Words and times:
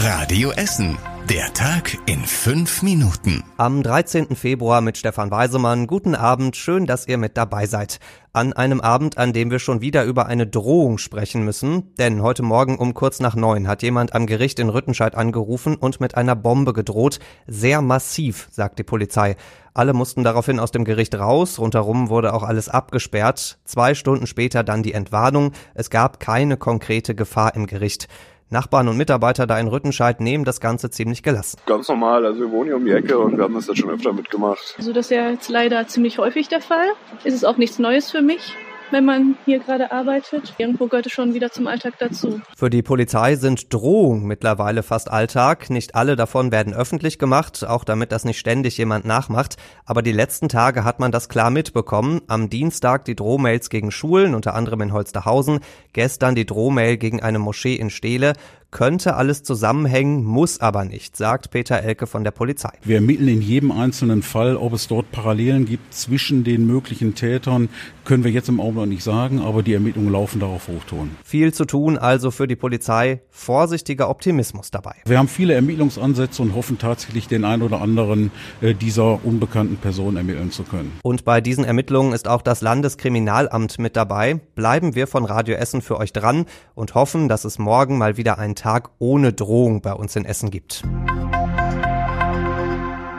Radio 0.00 0.52
Essen. 0.52 0.96
Der 1.28 1.52
Tag 1.54 1.98
in 2.06 2.20
fünf 2.20 2.82
Minuten. 2.82 3.42
Am 3.56 3.82
13. 3.82 4.36
Februar 4.36 4.80
mit 4.80 4.96
Stefan 4.96 5.32
Weisemann. 5.32 5.88
Guten 5.88 6.14
Abend, 6.14 6.54
schön, 6.54 6.86
dass 6.86 7.08
ihr 7.08 7.18
mit 7.18 7.36
dabei 7.36 7.66
seid. 7.66 7.98
An 8.32 8.52
einem 8.52 8.80
Abend, 8.80 9.18
an 9.18 9.32
dem 9.32 9.50
wir 9.50 9.58
schon 9.58 9.80
wieder 9.80 10.04
über 10.04 10.26
eine 10.26 10.46
Drohung 10.46 10.98
sprechen 10.98 11.44
müssen. 11.44 11.96
Denn 11.96 12.22
heute 12.22 12.44
Morgen 12.44 12.78
um 12.78 12.94
kurz 12.94 13.18
nach 13.18 13.34
neun 13.34 13.66
hat 13.66 13.82
jemand 13.82 14.14
am 14.14 14.26
Gericht 14.26 14.60
in 14.60 14.68
Rüttenscheid 14.68 15.16
angerufen 15.16 15.74
und 15.74 16.00
mit 16.00 16.14
einer 16.14 16.36
Bombe 16.36 16.74
gedroht. 16.74 17.18
Sehr 17.48 17.82
massiv, 17.82 18.46
sagt 18.52 18.78
die 18.78 18.84
Polizei. 18.84 19.34
Alle 19.74 19.94
mussten 19.94 20.22
daraufhin 20.22 20.60
aus 20.60 20.70
dem 20.70 20.84
Gericht 20.84 21.16
raus. 21.16 21.58
Rundherum 21.58 22.08
wurde 22.08 22.34
auch 22.34 22.44
alles 22.44 22.68
abgesperrt. 22.68 23.58
Zwei 23.64 23.94
Stunden 23.94 24.28
später 24.28 24.62
dann 24.62 24.84
die 24.84 24.94
Entwarnung. 24.94 25.52
Es 25.74 25.90
gab 25.90 26.20
keine 26.20 26.56
konkrete 26.56 27.16
Gefahr 27.16 27.56
im 27.56 27.66
Gericht. 27.66 28.06
Nachbarn 28.50 28.88
und 28.88 28.96
Mitarbeiter 28.96 29.46
da 29.46 29.58
in 29.58 29.68
Rüttenscheid 29.68 30.20
nehmen 30.20 30.44
das 30.44 30.60
Ganze 30.60 30.90
ziemlich 30.90 31.22
gelassen. 31.22 31.58
Ganz 31.66 31.88
normal, 31.88 32.24
also 32.24 32.40
wir 32.40 32.50
wohnen 32.50 32.66
hier 32.68 32.76
um 32.76 32.84
die 32.84 32.92
Ecke 32.92 33.18
und 33.18 33.36
wir 33.36 33.44
haben 33.44 33.54
das 33.54 33.66
jetzt 33.66 33.78
schon 33.78 33.90
öfter 33.90 34.12
mitgemacht. 34.12 34.74
Also 34.78 34.92
das 34.92 35.06
ist 35.06 35.16
ja 35.16 35.30
jetzt 35.30 35.48
leider 35.48 35.86
ziemlich 35.86 36.18
häufig 36.18 36.48
der 36.48 36.60
Fall. 36.60 36.86
Ist 37.24 37.34
es 37.34 37.44
auch 37.44 37.56
nichts 37.56 37.78
Neues 37.78 38.10
für 38.10 38.22
mich 38.22 38.54
wenn 38.90 39.04
man 39.04 39.36
hier 39.44 39.58
gerade 39.58 39.92
arbeitet. 39.92 40.54
Irgendwo 40.58 40.86
gehört 40.86 41.06
es 41.06 41.12
schon 41.12 41.34
wieder 41.34 41.50
zum 41.50 41.66
Alltag 41.66 41.94
dazu. 41.98 42.40
Für 42.56 42.70
die 42.70 42.82
Polizei 42.82 43.36
sind 43.36 43.72
Drohungen 43.72 44.26
mittlerweile 44.26 44.82
fast 44.82 45.10
Alltag. 45.10 45.70
Nicht 45.70 45.94
alle 45.94 46.16
davon 46.16 46.52
werden 46.52 46.74
öffentlich 46.74 47.18
gemacht, 47.18 47.64
auch 47.66 47.84
damit 47.84 48.12
das 48.12 48.24
nicht 48.24 48.38
ständig 48.38 48.78
jemand 48.78 49.04
nachmacht. 49.04 49.56
Aber 49.84 50.02
die 50.02 50.12
letzten 50.12 50.48
Tage 50.48 50.84
hat 50.84 51.00
man 51.00 51.12
das 51.12 51.28
klar 51.28 51.50
mitbekommen. 51.50 52.22
Am 52.26 52.50
Dienstag 52.50 53.04
die 53.04 53.16
Drohmails 53.16 53.70
gegen 53.70 53.90
Schulen, 53.90 54.34
unter 54.34 54.54
anderem 54.54 54.80
in 54.82 54.92
Holsterhausen. 54.92 55.60
Gestern 55.92 56.34
die 56.34 56.46
Drohmail 56.46 56.96
gegen 56.96 57.22
eine 57.22 57.38
Moschee 57.38 57.74
in 57.74 57.90
Steele. 57.90 58.34
Könnte 58.70 59.16
alles 59.16 59.42
zusammenhängen, 59.44 60.24
muss 60.24 60.60
aber 60.60 60.84
nicht, 60.84 61.16
sagt 61.16 61.50
Peter 61.50 61.80
Elke 61.82 62.06
von 62.06 62.22
der 62.22 62.32
Polizei. 62.32 62.68
Wir 62.82 62.96
ermitteln 62.96 63.28
in 63.28 63.40
jedem 63.40 63.72
einzelnen 63.72 64.20
Fall, 64.22 64.56
ob 64.56 64.74
es 64.74 64.88
dort 64.88 65.10
Parallelen 65.10 65.64
gibt 65.64 65.94
zwischen 65.94 66.44
den 66.44 66.66
möglichen 66.66 67.14
Tätern, 67.14 67.70
können 68.04 68.24
wir 68.24 68.30
jetzt 68.30 68.48
im 68.48 68.60
Augenblick 68.60 68.88
nicht 68.88 69.04
sagen, 69.04 69.40
aber 69.40 69.62
die 69.62 69.72
Ermittlungen 69.72 70.12
laufen 70.12 70.40
darauf 70.40 70.68
Hochton. 70.68 71.10
Viel 71.24 71.52
zu 71.54 71.64
tun 71.64 71.96
also 71.96 72.30
für 72.30 72.46
die 72.46 72.56
Polizei, 72.56 73.20
vorsichtiger 73.30 74.10
Optimismus 74.10 74.70
dabei. 74.70 74.96
Wir 75.06 75.18
haben 75.18 75.28
viele 75.28 75.54
Ermittlungsansätze 75.54 76.42
und 76.42 76.54
hoffen 76.54 76.78
tatsächlich 76.78 77.26
den 77.26 77.44
ein 77.44 77.62
oder 77.62 77.80
anderen 77.80 78.30
äh, 78.60 78.74
dieser 78.74 79.24
unbekannten 79.24 79.76
Person 79.76 80.16
ermitteln 80.16 80.50
zu 80.50 80.62
können. 80.62 80.98
Und 81.02 81.24
bei 81.24 81.40
diesen 81.40 81.64
Ermittlungen 81.64 82.12
ist 82.12 82.28
auch 82.28 82.42
das 82.42 82.60
Landeskriminalamt 82.60 83.78
mit 83.78 83.96
dabei. 83.96 84.40
Bleiben 84.54 84.94
wir 84.94 85.06
von 85.06 85.24
Radio 85.24 85.56
Essen 85.56 85.80
für 85.80 85.98
euch 85.98 86.12
dran 86.12 86.46
und 86.74 86.94
hoffen, 86.94 87.28
dass 87.28 87.44
es 87.44 87.58
morgen 87.58 87.98
mal 87.98 88.16
wieder 88.16 88.38
ein 88.38 88.54
Tag 88.58 88.90
ohne 88.98 89.32
Drohung 89.32 89.80
bei 89.80 89.92
uns 89.92 90.16
in 90.16 90.24
Essen 90.24 90.50
gibt. 90.50 90.82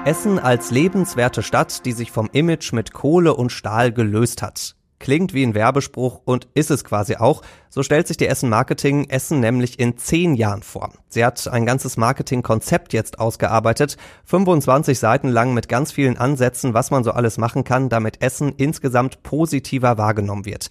Essen 0.06 0.40
als 0.40 0.72
lebenswerte 0.72 1.44
Stadt, 1.44 1.86
die 1.86 1.92
sich 1.92 2.12
vom 2.12 2.30
Image 2.31 2.73
mit 2.73 2.94
Kohle 2.94 3.36
und 3.36 3.52
Stahl 3.52 3.92
gelöst 3.92 4.42
hat. 4.42 4.76
Klingt 5.00 5.34
wie 5.34 5.44
ein 5.44 5.54
Werbespruch 5.54 6.22
und 6.26 6.48
ist 6.56 6.72
es 6.72 6.84
quasi 6.84 7.16
auch. 7.16 7.42
So 7.70 7.84
stellt 7.84 8.08
sich 8.08 8.18
die 8.18 8.28
Essen 8.28 8.50
Marketing 8.50 9.09
Essen 9.09 9.40
nämlich 9.40 9.80
in 9.80 9.98
zehn 9.98 10.36
Jahren 10.36 10.62
vor. 10.62 10.92
Sie 11.08 11.23
hat 11.23 11.48
ein 11.48 11.66
ganzes 11.66 11.96
Marketingkonzept 11.96 12.92
jetzt 12.92 13.20
ausgearbeitet, 13.20 13.96
25 14.26 15.00
Seiten 15.00 15.30
lang 15.30 15.53
mit 15.53 15.70
ganz 15.70 15.94
vielen 15.94 16.18
Ansätzen, 16.18 16.74
was 16.74 16.92
man 16.92 17.06
so 17.06 17.12
alles 17.12 17.38
machen 17.38 17.64
kann, 17.64 17.88
damit 17.88 18.22
Essen 18.22 18.53
insgesamt 18.58 19.24
positiver 19.24 19.98
wahrgenommen 19.98 20.46
wird. 20.46 20.70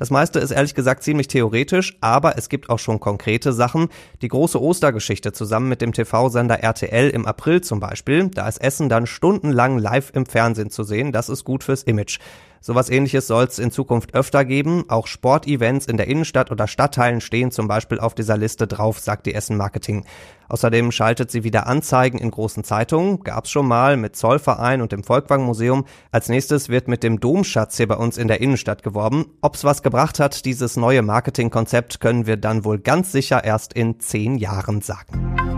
Das 0.00 0.08
meiste 0.08 0.38
ist 0.38 0.50
ehrlich 0.50 0.74
gesagt 0.74 1.02
ziemlich 1.02 1.28
theoretisch, 1.28 1.98
aber 2.00 2.38
es 2.38 2.48
gibt 2.48 2.70
auch 2.70 2.78
schon 2.78 3.00
konkrete 3.00 3.52
Sachen. 3.52 3.90
Die 4.22 4.28
große 4.28 4.58
Ostergeschichte 4.58 5.34
zusammen 5.34 5.68
mit 5.68 5.82
dem 5.82 5.92
TV-Sender 5.92 6.60
RTL 6.60 7.10
im 7.10 7.26
April 7.26 7.60
zum 7.60 7.80
Beispiel. 7.80 8.28
Da 8.28 8.48
ist 8.48 8.62
Essen 8.62 8.88
dann 8.88 9.04
stundenlang 9.04 9.76
live 9.76 10.10
im 10.14 10.24
Fernsehen 10.24 10.70
zu 10.70 10.84
sehen. 10.84 11.12
Das 11.12 11.28
ist 11.28 11.44
gut 11.44 11.64
fürs 11.64 11.82
Image. 11.82 12.18
Sowas 12.62 12.90
ähnliches 12.90 13.26
soll 13.26 13.44
es 13.44 13.58
in 13.58 13.70
Zukunft 13.70 14.14
öfter 14.14 14.44
geben. 14.44 14.84
Auch 14.88 15.06
Sportevents 15.06 15.86
in 15.86 15.96
der 15.96 16.08
Innenstadt 16.08 16.50
oder 16.50 16.66
Stadtteilen 16.66 17.22
stehen 17.22 17.50
zum 17.50 17.68
Beispiel 17.68 17.98
auf 17.98 18.14
dieser 18.14 18.36
Liste 18.36 18.66
drauf, 18.66 18.98
sagt 18.98 19.24
die 19.24 19.34
Essen 19.34 19.56
Marketing. 19.56 20.04
Außerdem 20.50 20.92
schaltet 20.92 21.30
sie 21.30 21.42
wieder 21.42 21.66
Anzeigen 21.66 22.18
in 22.18 22.30
großen 22.30 22.62
Zeitungen. 22.62 23.20
Gab's 23.24 23.50
schon 23.50 23.66
mal 23.66 23.96
mit 23.96 24.14
Zollverein 24.14 24.82
und 24.82 24.92
dem 24.92 25.04
Volkwang 25.04 25.42
Museum. 25.44 25.86
Als 26.10 26.28
nächstes 26.28 26.68
wird 26.68 26.86
mit 26.86 27.02
dem 27.02 27.18
Domschatz 27.18 27.78
hier 27.78 27.88
bei 27.88 27.96
uns 27.96 28.18
in 28.18 28.28
der 28.28 28.42
Innenstadt 28.42 28.82
geworben. 28.82 29.26
Ob's 29.40 29.64
was 29.64 29.82
gebracht 29.82 30.20
hat, 30.20 30.44
dieses 30.44 30.76
neue 30.76 31.00
Marketingkonzept, 31.00 32.00
können 32.00 32.26
wir 32.26 32.36
dann 32.36 32.64
wohl 32.64 32.78
ganz 32.78 33.10
sicher 33.10 33.42
erst 33.42 33.72
in 33.72 34.00
zehn 34.00 34.36
Jahren 34.36 34.82
sagen. 34.82 35.49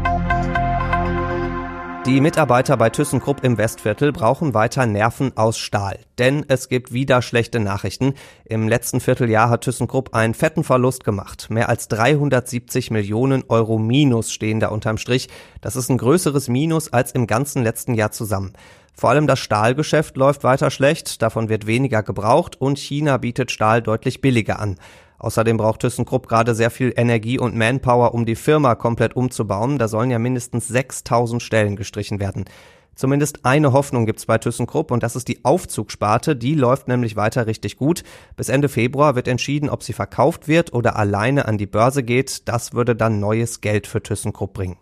Die 2.04 2.20
Mitarbeiter 2.20 2.76
bei 2.76 2.90
ThyssenKrupp 2.90 3.44
im 3.44 3.58
Westviertel 3.58 4.10
brauchen 4.10 4.54
weiter 4.54 4.86
Nerven 4.86 5.36
aus 5.36 5.56
Stahl. 5.56 6.00
Denn 6.18 6.44
es 6.48 6.68
gibt 6.68 6.92
wieder 6.92 7.22
schlechte 7.22 7.60
Nachrichten. 7.60 8.14
Im 8.44 8.66
letzten 8.66 8.98
Vierteljahr 8.98 9.48
hat 9.48 9.60
ThyssenKrupp 9.60 10.12
einen 10.12 10.34
fetten 10.34 10.64
Verlust 10.64 11.04
gemacht. 11.04 11.46
Mehr 11.48 11.68
als 11.68 11.86
370 11.86 12.90
Millionen 12.90 13.44
Euro 13.48 13.78
Minus 13.78 14.32
stehen 14.32 14.58
da 14.58 14.68
unterm 14.68 14.98
Strich. 14.98 15.28
Das 15.60 15.76
ist 15.76 15.90
ein 15.90 15.98
größeres 15.98 16.48
Minus 16.48 16.92
als 16.92 17.12
im 17.12 17.28
ganzen 17.28 17.62
letzten 17.62 17.94
Jahr 17.94 18.10
zusammen. 18.10 18.52
Vor 18.94 19.10
allem 19.10 19.28
das 19.28 19.38
Stahlgeschäft 19.38 20.16
läuft 20.16 20.42
weiter 20.42 20.70
schlecht, 20.70 21.22
davon 21.22 21.48
wird 21.48 21.66
weniger 21.68 22.02
gebraucht 22.02 22.60
und 22.60 22.80
China 22.80 23.16
bietet 23.16 23.52
Stahl 23.52 23.80
deutlich 23.80 24.20
billiger 24.20 24.58
an. 24.58 24.76
Außerdem 25.22 25.56
braucht 25.56 25.80
ThyssenKrupp 25.80 26.28
gerade 26.28 26.54
sehr 26.54 26.70
viel 26.70 26.92
Energie 26.96 27.38
und 27.38 27.56
Manpower, 27.56 28.12
um 28.12 28.26
die 28.26 28.34
Firma 28.34 28.74
komplett 28.74 29.16
umzubauen. 29.16 29.78
Da 29.78 29.88
sollen 29.88 30.10
ja 30.10 30.18
mindestens 30.18 30.68
6000 30.68 31.40
Stellen 31.40 31.76
gestrichen 31.76 32.20
werden. 32.20 32.44
Zumindest 32.94 33.46
eine 33.46 33.72
Hoffnung 33.72 34.04
gibt's 34.04 34.26
bei 34.26 34.36
ThyssenKrupp 34.36 34.90
und 34.90 35.02
das 35.02 35.16
ist 35.16 35.28
die 35.28 35.44
Aufzugsparte. 35.44 36.36
Die 36.36 36.54
läuft 36.54 36.88
nämlich 36.88 37.16
weiter 37.16 37.46
richtig 37.46 37.76
gut. 37.76 38.02
Bis 38.36 38.50
Ende 38.50 38.68
Februar 38.68 39.14
wird 39.14 39.28
entschieden, 39.28 39.70
ob 39.70 39.82
sie 39.82 39.94
verkauft 39.94 40.46
wird 40.46 40.74
oder 40.74 40.96
alleine 40.96 41.46
an 41.46 41.56
die 41.56 41.66
Börse 41.66 42.02
geht. 42.02 42.48
Das 42.48 42.74
würde 42.74 42.94
dann 42.94 43.18
neues 43.18 43.62
Geld 43.62 43.86
für 43.86 44.02
ThyssenKrupp 44.02 44.52
bringen. 44.52 44.76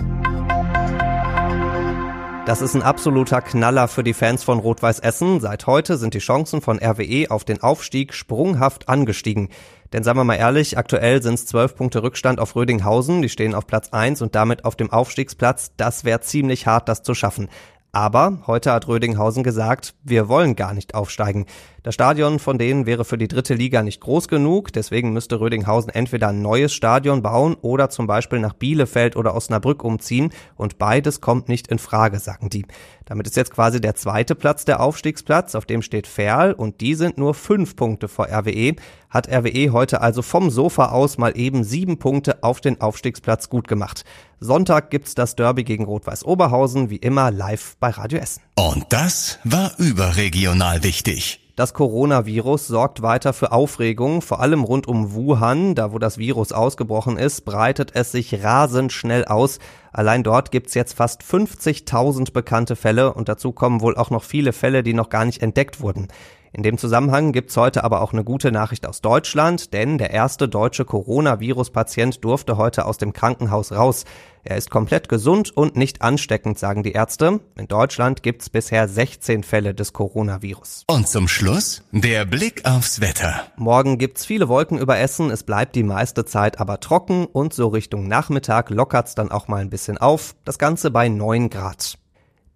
Das 2.51 2.63
ist 2.63 2.75
ein 2.75 2.83
absoluter 2.83 3.43
Knaller 3.43 3.87
für 3.87 4.03
die 4.03 4.13
Fans 4.13 4.43
von 4.43 4.59
Rot-Weiß 4.59 4.99
Essen. 4.99 5.39
Seit 5.39 5.69
heute 5.69 5.97
sind 5.97 6.15
die 6.15 6.19
Chancen 6.19 6.61
von 6.61 6.81
RWE 6.81 7.31
auf 7.31 7.45
den 7.45 7.63
Aufstieg 7.63 8.13
sprunghaft 8.13 8.89
angestiegen. 8.89 9.51
Denn 9.93 10.03
sagen 10.03 10.19
wir 10.19 10.25
mal 10.25 10.35
ehrlich, 10.35 10.77
aktuell 10.77 11.23
sind 11.23 11.35
es 11.35 11.47
zwölf 11.47 11.77
Punkte 11.77 12.03
Rückstand 12.03 12.41
auf 12.41 12.57
Rödinghausen. 12.57 13.23
Die 13.23 13.29
stehen 13.29 13.55
auf 13.55 13.69
Platz 13.69 13.91
eins 13.91 14.21
und 14.21 14.35
damit 14.35 14.65
auf 14.65 14.75
dem 14.75 14.91
Aufstiegsplatz. 14.91 15.71
Das 15.77 16.03
wäre 16.03 16.23
ziemlich 16.23 16.67
hart, 16.67 16.89
das 16.89 17.05
zu 17.05 17.15
schaffen. 17.15 17.49
Aber 17.93 18.39
heute 18.47 18.73
hat 18.73 18.87
Rödinghausen 18.87 19.43
gesagt, 19.43 19.95
wir 20.05 20.29
wollen 20.29 20.55
gar 20.55 20.75
nicht 20.75 20.95
aufsteigen. 20.95 21.47
Das 21.83 21.95
Stadion 21.95 22.39
von 22.39 22.59
denen 22.59 22.85
wäre 22.85 23.07
für 23.07 23.17
die 23.17 23.27
dritte 23.27 23.55
Liga 23.55 23.83
nicht 23.83 24.03
groß 24.03 24.29
genug, 24.29 24.71
deswegen 24.71 25.15
müsste 25.15 25.41
Rödinghausen 25.41 25.91
entweder 25.91 26.29
ein 26.29 26.43
neues 26.43 26.75
Stadion 26.75 27.23
bauen 27.23 27.57
oder 27.63 27.89
zum 27.89 28.07
Beispiel 28.07 28.39
nach 28.39 28.53
Bielefeld 28.53 29.17
oder 29.17 29.35
Osnabrück 29.35 29.83
umziehen 29.83 30.31
und 30.57 30.77
beides 30.77 31.23
kommt 31.23 31.49
nicht 31.49 31.69
in 31.69 31.79
Frage, 31.79 32.19
sagen 32.19 32.51
die. 32.51 32.67
Damit 33.07 33.27
ist 33.27 33.37
jetzt 33.37 33.53
quasi 33.53 33.81
der 33.81 33.95
zweite 33.95 34.35
Platz 34.35 34.67
der 34.67 34.81
Aufstiegsplatz, 34.81 35.55
auf 35.55 35.65
dem 35.65 35.81
steht 35.81 36.07
Ferl 36.07 36.53
und 36.53 36.83
die 36.83 36.95
sind 36.95 37.17
nur 37.17 37.33
fünf 37.33 37.77
Punkte 37.77 38.09
vor 38.09 38.29
RWE. 38.29 38.77
Hat 39.09 39.29
RWE 39.29 39.73
heute 39.73 40.03
also 40.03 40.21
vom 40.21 40.51
Sofa 40.51 40.91
aus 40.91 41.17
mal 41.17 41.37
eben 41.37 41.65
sieben 41.65 41.99
Punkte 41.99 42.45
auf 42.45 42.61
den 42.61 42.81
Aufstiegsplatz 42.81 43.49
gut 43.49 43.67
gemacht. 43.67 44.05
Sonntag 44.39 44.91
gibt's 44.91 45.15
das 45.15 45.35
Derby 45.35 45.65
gegen 45.65 45.85
Rot-Weiß 45.85 46.25
Oberhausen, 46.25 46.89
wie 46.91 46.97
immer 46.97 47.31
live 47.31 47.77
bei 47.81 47.91
Radio 47.91 48.19
Essen. 48.21 48.43
Und 48.55 48.87
das 48.91 49.39
war 49.43 49.73
überregional 49.79 50.85
wichtig. 50.85 51.41
Das 51.57 51.75
Coronavirus 51.75 52.69
sorgt 52.69 53.03
weiter 53.03 53.35
für 53.35 53.53
Aufregung, 53.53 54.23
vor 54.23 54.41
allem 54.41 54.65
rund 54.65 54.87
um 54.87 55.13
Wuhan, 55.13 55.75
da 55.75 55.93
wo 55.93 55.99
das 55.99 56.17
Virus 56.17 56.53
ausgebrochen 56.53 57.19
ist, 57.19 57.45
breitet 57.45 57.91
es 57.95 58.13
sich 58.13 58.43
rasend 58.43 58.93
schnell 58.93 59.27
aus. 59.27 59.59
Allein 59.93 60.23
dort 60.23 60.53
gibt's 60.53 60.73
jetzt 60.73 60.95
fast 60.95 61.23
50.000 61.23 62.33
bekannte 62.33 62.77
Fälle 62.77 63.13
und 63.13 63.29
dazu 63.29 63.53
kommen 63.53 63.83
wohl 63.83 63.97
auch 63.97 64.09
noch 64.09 64.23
viele 64.23 64.55
Fälle, 64.55 64.83
die 64.83 64.95
noch 64.95 65.11
gar 65.11 65.27
nicht 65.27 65.43
entdeckt 65.43 65.81
wurden. 65.81 66.09
In 66.53 66.65
dem 66.65 66.79
Zusammenhang 66.79 67.31
gibt's 67.31 67.57
heute 67.57 67.85
aber 67.85 68.01
auch 68.01 68.13
eine 68.13 68.25
gute 68.25 68.51
Nachricht 68.51 68.85
aus 68.85 69.01
Deutschland, 69.01 69.73
denn 69.73 69.99
der 69.99 70.11
erste 70.11 70.49
deutsche 70.49 70.85
Coronavirus-Patient 70.85 72.25
durfte 72.25 72.57
heute 72.57 72.87
aus 72.87 72.99
dem 72.99 73.13
Krankenhaus 73.13 73.71
raus. 73.71 74.05
Er 74.43 74.57
ist 74.57 74.69
komplett 74.69 75.09
gesund 75.09 75.57
und 75.57 75.77
nicht 75.77 76.03
ansteckend, 76.03 76.59
sagen 76.59 76.83
die 76.83 76.93
Ärzte. 76.93 77.41
In 77.57 77.69
Deutschland 77.69 78.25
gibt's 78.25 78.51
bisher 78.51 78.89
16 78.89 79.45
Fälle 79.45 79.75
des 79.75 79.93
Coronavirus. 79.93 80.85
Und 80.89 81.09
zum 81.09 81.29
Schluss 81.29 81.85
der 81.93 82.25
Blick 82.25 82.65
aufs 82.65 83.01
Wetter. 83.01 83.43
Morgen 83.57 83.99
gibt's 83.99 84.25
viele 84.25 84.49
Wolken 84.49 84.79
über 84.79 84.99
Essen, 84.99 85.31
es 85.31 85.45
bleibt 85.45 85.77
die 85.77 85.85
meiste 85.85 86.25
Zeit 86.25 86.59
aber 86.59 86.81
trocken 86.81 87.27
und 87.27 87.55
so 87.55 87.69
Richtung 87.69 88.09
Nachmittag 88.09 88.71
lockert's 88.71 89.15
dann 89.15 89.31
auch 89.31 89.47
mal 89.47 89.61
ein 89.61 89.71
bisschen 89.71 89.99
auf. 89.99 90.35
Das 90.45 90.59
Ganze 90.59 90.91
bei 90.91 91.09
9 91.09 91.49
Grad. 91.51 91.99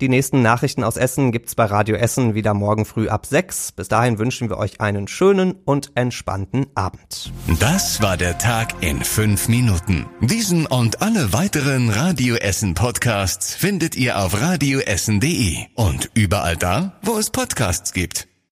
Die 0.00 0.08
nächsten 0.08 0.42
Nachrichten 0.42 0.82
aus 0.82 0.96
Essen 0.96 1.30
gibt's 1.30 1.54
bei 1.54 1.66
Radio 1.66 1.94
Essen 1.94 2.34
wieder 2.34 2.52
morgen 2.52 2.84
früh 2.84 3.08
ab 3.08 3.26
6. 3.26 3.72
Bis 3.72 3.86
dahin 3.86 4.18
wünschen 4.18 4.48
wir 4.48 4.58
euch 4.58 4.80
einen 4.80 5.06
schönen 5.06 5.52
und 5.64 5.92
entspannten 5.94 6.66
Abend. 6.74 7.32
Das 7.60 8.02
war 8.02 8.16
der 8.16 8.36
Tag 8.38 8.74
in 8.82 9.04
fünf 9.04 9.48
Minuten. 9.48 10.06
Diesen 10.20 10.66
und 10.66 11.00
alle 11.00 11.32
weiteren 11.32 11.90
Radio 11.90 12.34
Essen 12.34 12.74
Podcasts 12.74 13.54
findet 13.54 13.94
ihr 13.94 14.18
auf 14.18 14.40
radioessen.de 14.40 15.58
und 15.76 16.10
überall 16.14 16.56
da, 16.56 16.98
wo 17.02 17.16
es 17.16 17.30
Podcasts 17.30 17.92
gibt. 17.92 18.26